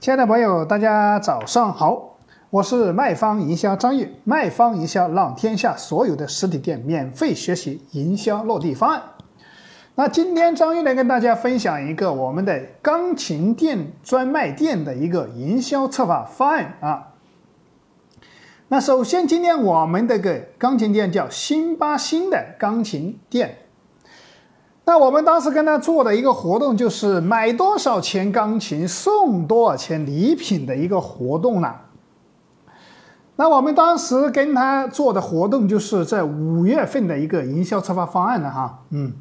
[0.00, 2.18] 亲爱的朋友，大家早上好，
[2.50, 9.02] 我是卖方营销张玉，卖方营销让天下所有的实体店免费学习营销落地方案。
[9.96, 17.08] 那今天张玉来跟大家分享一个我们的钢琴店专卖店的一个营销策划方案啊。
[18.68, 23.56] 那首先，今天我们这个钢琴店叫辛巴星的钢琴店。
[24.88, 31.82] 那我们当时跟他做的一个活动，就是买多少钱钢琴送多少钱礼品的一个活动了。
[33.36, 39.12] 那我们当时跟他做的活动，就是在五月份的一个营销策划方案了哈，嗯。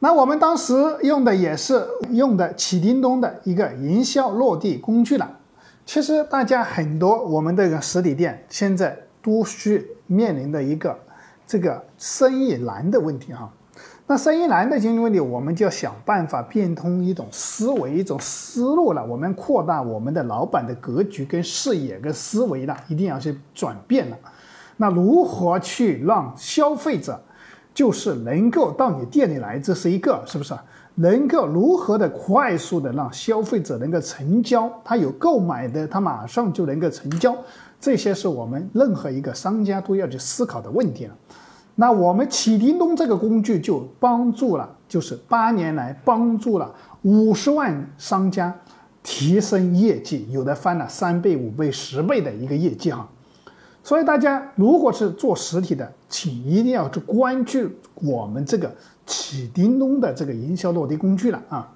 [0.00, 5.38] 那我们当时用的也是用的启叮咚的一个营销落地工具了。
[5.86, 10.98] 其实大家很多我们这个实体店现在都需面临的一个。
[11.46, 13.48] 这个生意难的问题哈，
[14.08, 19.04] 那生意难的经济问题，我们就要想办法变通一种思维、一种思路了。
[19.04, 24.16] 我们扩大我们的老板的格局、跟视野、跟思维了，一定要去转变了。
[24.76, 27.20] 那如何去让消费者
[27.72, 29.58] 就是能够到你店里来？
[29.58, 30.52] 这是一个，是不是？
[30.98, 34.70] 能够如何的快速的让消费者能够成交？
[34.82, 37.36] 他有购买的，他马上就能够成交。
[37.78, 41.14] 这些是我们任何一个商家都要去思考的问题了。
[41.78, 48.54] 那我们启叮咚这个工具就帮助了，就是八年来帮助了五十万商家
[49.02, 53.06] 提升业绩，有的翻了三倍、五倍、十倍的一个业绩哈。
[53.84, 61.70] 所以大家如果是做实体的，请一定要去关注我们这个启叮咚的这个营销落地工具了啊，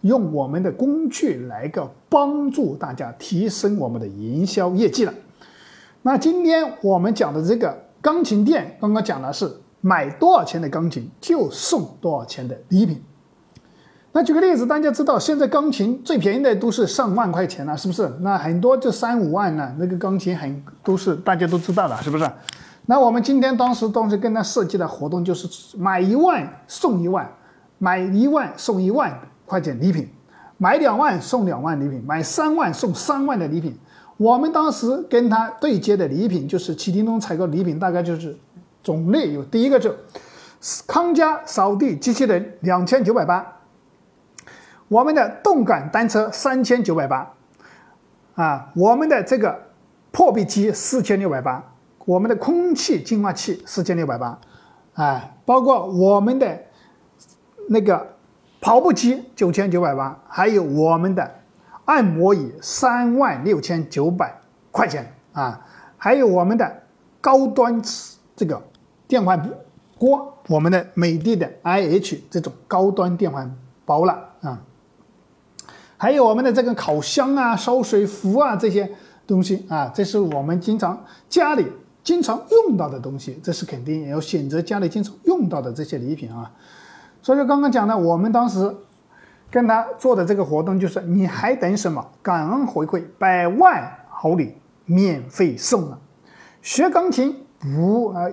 [0.00, 5.14] 用我们的工具来个帮助大家提升我们的营销业绩了。
[6.02, 7.85] 那今天我们讲的这个。
[8.00, 13.02] 钢琴店刚刚讲的是买多少钱的钢琴就送多少钱的礼品。
[14.12, 18.10] 那举个例子，大家知道现在钢琴最便宜的都是上万块钱了，是不是？
[18.20, 22.26] 那很多就三五万呢，那个钢琴很都是大家都知道的，是不是？
[22.86, 27.30] 那我们今天当时当时跟他设计的活动就是买一万送一万，
[27.78, 30.08] 买一万送一万块钱礼品，
[30.56, 33.78] 买两万送两万礼品，买三万送三万的礼品。
[34.18, 38.34] 我们当时跟他对接的礼品就是启叮咚采购礼品，大概就是
[38.82, 39.94] 种类有第一个就
[40.86, 43.60] 康佳扫地机器人两千九百八，
[44.88, 47.30] 我们的动感单车三千九百八，
[48.36, 49.54] 啊，我们的这个
[50.12, 51.62] 破壁机四千六百八，
[52.06, 54.40] 我们的空气净化器四千六百八，
[54.94, 56.58] 啊，包括我们的
[57.68, 58.14] 那个
[58.62, 61.30] 跑步机九千九百八，还有我们的。
[61.86, 65.64] 按摩椅三万六千九百块钱啊，
[65.96, 66.82] 还有我们的
[67.20, 67.80] 高端
[68.36, 68.62] 这个
[69.08, 69.48] 电饭
[69.96, 74.60] 锅，我们的美的的 IH 这种高端电饭煲了啊，
[75.96, 78.90] 还有我们的这个烤箱啊、烧水壶啊这些
[79.26, 81.66] 东西啊，这是我们经常家里
[82.02, 86.52] 经常用到的东西，这是肯定也要选择家里经常用到的这些礼品啊。
[87.22, 88.74] 所以说刚刚讲的，我们当时。
[89.50, 92.04] 跟他做的这个活动就是，你还等什么？
[92.22, 95.98] 感恩回馈，百万好礼免费送了。
[96.62, 98.32] 学钢琴不呃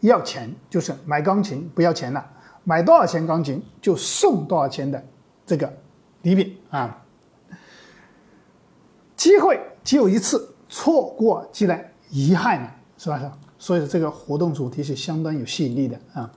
[0.00, 2.24] 要钱，就是买钢琴不要钱了，
[2.64, 5.02] 买多少钱钢琴就送多少钱的
[5.46, 5.72] 这个
[6.22, 7.02] 礼品啊。
[9.16, 13.32] 机会只有一次，错过即然遗憾了，是吧？
[13.58, 16.30] 所以这个活动主题是相当有吸引力的啊。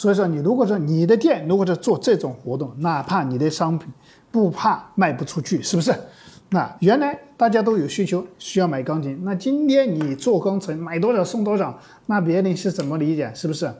[0.00, 3.86] 所以说，你如果说你的店如果是做这种活动，哪怕你的商品
[4.30, 5.94] 不怕卖不出去，是不是？
[6.48, 9.20] 那原来大家都有需求，需要买钢琴。
[9.24, 13.30] 那今天你做工程，买多少送多少，那别人是怎么理解？
[13.34, 13.70] 是不是？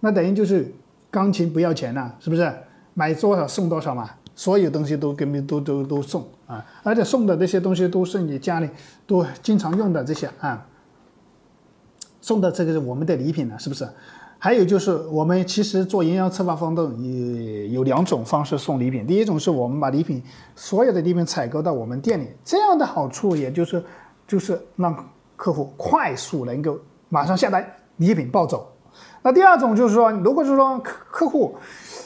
[0.00, 0.72] 那等于就是
[1.10, 2.50] 钢琴不要钱了，是不是？
[2.94, 8.70] 买多少送多少嘛，所有东西都给你都都都送啊，而且送的这些东西都是你家里
[9.06, 10.66] 都经常用的这些啊，
[12.22, 13.86] 送的这个是我们的礼品了，是不是？
[14.38, 19.06] 还有就是，我们其实做营销策划活动也有两种方式送礼品。
[19.06, 20.22] 第一种是我们把礼品
[20.54, 23.82] 所有的礼品采购到我们店里，这样的好处也就是，
[24.26, 24.94] 就是让
[25.36, 26.78] 客户快速能够
[27.08, 27.66] 马上下单，
[27.96, 28.70] 礼品抱走。
[29.22, 31.56] 那第二种就是说，如果是说客客户，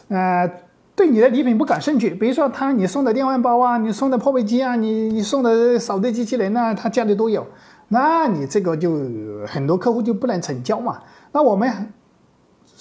[0.08, 0.48] 呃，
[0.94, 7.44] 对你的礼品不感兴趣，比如说他你送的电饭煲啊，你送的破壁机啊，你你送的扫地机器人啊，他家里都有，
[7.88, 9.00] 那你这个就
[9.48, 11.00] 很多客户就不能成交嘛。
[11.32, 11.92] 那我们。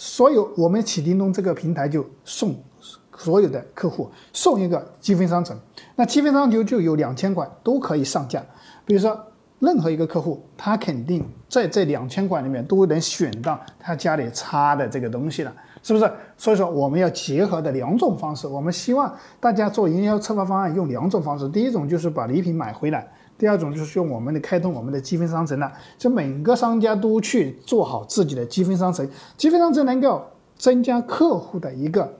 [0.02, 2.56] 所有我们启叮咚这个平台就送
[3.18, 5.60] 所有的客户送一个积分商城，
[5.98, 8.42] 那积分商城就有两千款都可以上架。
[8.86, 9.22] 比如说
[9.60, 15.54] 任何一个客户，他肯定在这两千款里面都能选到他家里差的这个东西了。
[15.84, 16.10] 是不是？
[16.38, 23.06] 所以说我们要结合的两种方式，我们希望大家做营销策划方案用两种方式，第一种就是把礼品买回来，
[23.40, 25.72] 第二种就是用我们的开通我们的积分商城了。
[25.98, 30.22] 就每个商家都去做好自己的积分商城，积分商城能够
[30.58, 32.14] 增加客户的一个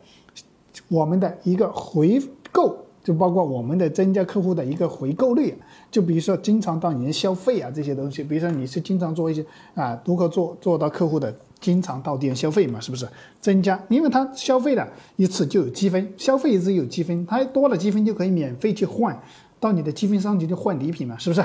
[0.88, 2.20] 我们的一个回
[2.52, 2.76] 购。
[3.02, 5.56] 就包括我们的增加客户的一个回购率，
[5.90, 9.44] 就比如说经常到你消费啊这些东西，比如说你是经常做一些
[9.74, 13.08] 啊，如何做做到客户的经常到店消费嘛，是不是
[13.42, 13.82] 增加？
[13.88, 19.18] 因为他消费了一次就有积分，消费一次有积分，他多了积分就可以免费去换
[19.60, 21.44] 到你的积分商城去换礼品嘛，是不是？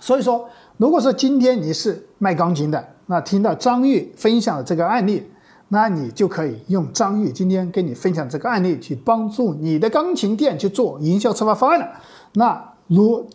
[0.00, 5.22] 所以说，如果说今天你是卖钢琴的，那听到张玉分享的这个案例。
[5.68, 11.88] 那你就可以用张玉今天跟你分享这个案例，去帮助你的钢琴店去做营销策划方案了。
[12.34, 13.28] 那如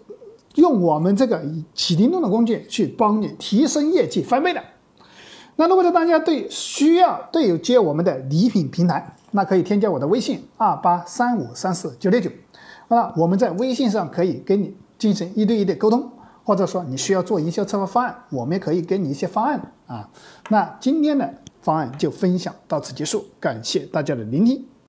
[0.56, 4.63] 用我们这个启叮咚的工具去帮你提升业绩翻倍的。
[5.57, 12.31] 那如果说大家对需要对有接我们的礼品平台，那可以添加我的微信二八三五三四九六九。
[12.91, 16.11] 那我们在微信上可以跟你进行一对一的沟通，
[16.43, 20.09] 或者说你需要做营销策划方案，我们也可以给你一些方案啊。
[20.49, 21.33] 那今天的？
[21.61, 24.65] 方案就分享到此结束，感谢大家的聆听。